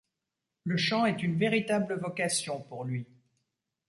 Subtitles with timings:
[0.63, 3.05] Le chant est une véritable vocation pour lui.